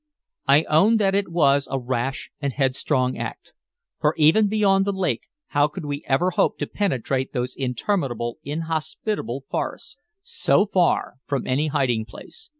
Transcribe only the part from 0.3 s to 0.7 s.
I